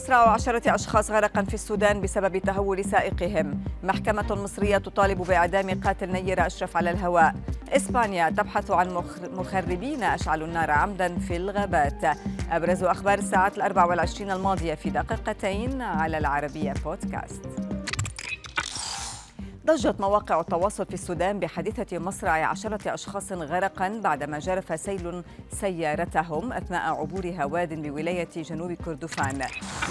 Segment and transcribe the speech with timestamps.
[0.00, 3.64] مصرع عشرة أشخاص غرقا في السودان بسبب تهور سائقهم.
[3.82, 7.34] محكمة مصرية تطالب بإعدام قاتل نيرة أشرف على الهواء.
[7.68, 9.02] إسبانيا تبحث عن
[9.32, 12.16] مخربين أشعلوا النار عمدا في الغابات.
[12.50, 17.69] أبرز أخبار الساعات الأربع والعشرين الماضية في دقيقتين على العربية بودكاست.
[19.70, 25.22] ضجت مواقع التواصل في السودان بحادثة مصرع عشرة أشخاص غرقا بعدما جرف سيل
[25.52, 29.42] سيارتهم أثناء عبورها واد بولاية جنوب كردفان.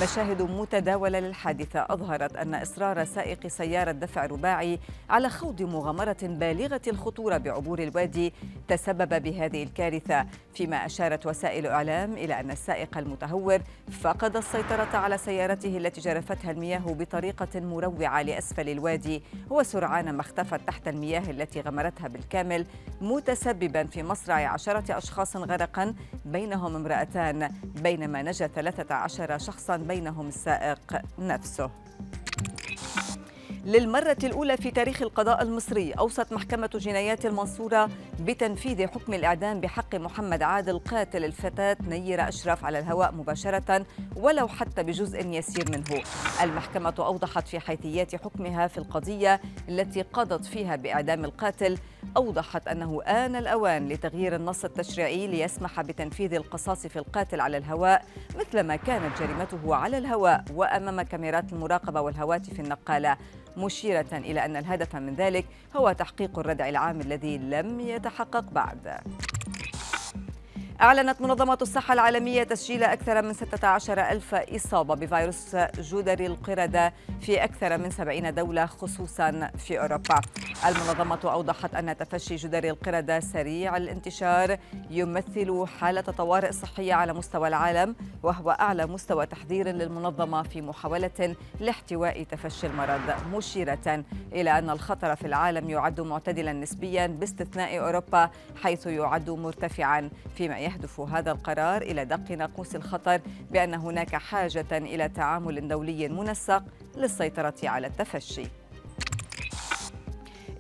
[0.02, 7.38] مشاهد متداولة للحادثة أظهرت أن إصرار سائق سيارة دفع رباعي على خوض مغامرة بالغة الخطورة
[7.38, 8.34] بعبور الوادي
[8.68, 10.26] تسبب بهذه الكارثة.
[10.54, 13.60] فيما أشارت وسائل إعلام إلى أن السائق المتهور
[14.02, 19.24] فقد السيطرة على سيارته التي جرفتها المياه بطريقة مروعة لأسفل الوادي.
[19.70, 22.66] وسرعان ما اختفت تحت المياه التي غمرتها بالكامل
[23.02, 31.72] متسببا في مصرع عشرة أشخاص غرقا بينهم امرأتان بينما نجا 13 شخصا بينهم السائق نفسه.
[33.66, 35.92] للمرة الأولى في تاريخ القضاء المصري.
[35.92, 42.80] أوصت محكمة جنايات المنصورة بتنفيذ حكم الإعدام بحق محمد عادل قاتل الفتاة نيرة أشرف على
[42.80, 46.04] الهواء مباشرة ولو حتى بجزء يسير منه.
[46.44, 51.78] المحكمة أوضحت في حيثيات حكمها في القضية التي قضت فيها بإعدام القاتل.
[52.18, 58.06] أوضحت أنه آن الأوان لتغيير النص التشريعي ليسمح بتنفيذ القصاص في القاتل على الهواء
[58.40, 63.18] مثلما كانت جريمته على الهواء وأمام كاميرات المراقبة والهواتف النقالة.
[63.60, 65.46] مشيرة إلى أن الهدف من ذلك
[65.76, 69.00] هو تحقيق الردع العام الذي لم يتحقق بعد.
[70.82, 77.78] أعلنت منظمة الصحة العالمية تسجيل أكثر من 16 ألف إصابة بفيروس جدري القردة في أكثر
[77.78, 80.22] من 70 دولة خصوصا في أوروبا.
[80.68, 84.58] المنظمة أوضحت أن تفشي جدري القردة سريع الانتشار
[84.90, 92.24] يمثل حالة طوارئ صحية على مستوى العالم وهو أعلى مستوى تحذير للمنظمة في محاولة لاحتواء
[92.24, 93.02] تفشي المرض
[93.34, 98.30] مشيرة إلى أن الخطر في العالم يعد معتدلا نسبيا باستثناء أوروبا
[98.64, 103.22] حيث يعد مرتفعا فيما يهدف هذا القرار إلى دق ناقوس الخطر
[103.52, 106.64] بأن هناك حاجة إلى تعامل دولي منسق
[106.98, 108.59] للسيطرة على التفشي.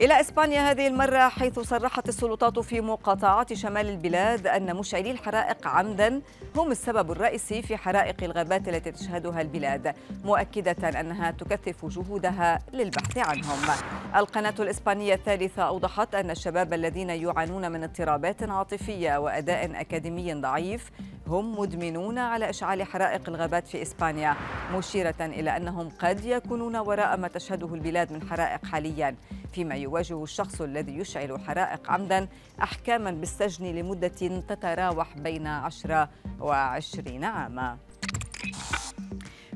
[0.01, 6.21] إلى إسبانيا هذه المرة حيث صرحت السلطات في مقاطعات شمال البلاد أن مشعلي الحرائق عمدا
[6.55, 13.57] هم السبب الرئيسي في حرائق الغابات التي تشهدها البلاد مؤكدة أنها تكثف جهودها للبحث عنهم.
[14.15, 20.91] القناة الإسبانية الثالثة أوضحت أن الشباب الذين يعانون من اضطرابات عاطفية وأداء أكاديمي ضعيف
[21.27, 24.35] هم مدمنون على إشعال حرائق الغابات في إسبانيا
[24.73, 29.15] مشيرة إلى أنهم قد يكونون وراء ما تشهده البلاد من حرائق حاليا
[29.53, 32.27] فيما يواجه الشخص الذي يشعل حرائق عمدا
[32.63, 37.77] أحكاما بالسجن لمدة تتراوح بين 10 و20 عاما.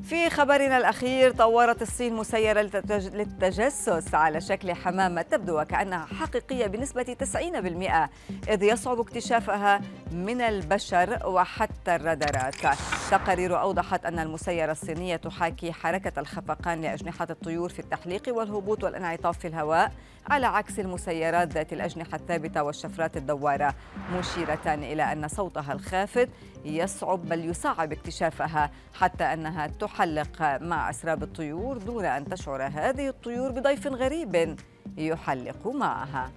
[0.02, 8.10] في خبرنا الأخير طورت الصين مسيرة للتجسس على شكل حمامة تبدو وكأنها حقيقية بنسبة 90%
[8.48, 9.80] إذ يصعب اكتشافها
[10.12, 12.54] من البشر وحتى الرادارات.
[13.10, 19.48] تقارير أوضحت أن المسيرة الصينية تحاكي حركة الخفقان لأجنحة الطيور في التحليق والهبوط والانعطاف في
[19.48, 19.92] الهواء
[20.30, 23.74] على عكس المسيرات ذات الأجنحة الثابتة والشفرات الدوارة
[24.12, 26.28] مشيرة إلى أن صوتها الخافت
[26.64, 33.50] يصعب بل يصعب اكتشافها حتى أنها تحلق مع أسراب الطيور دون أن تشعر هذه الطيور
[33.50, 34.56] بضيف غريب
[34.96, 36.30] يحلق معها.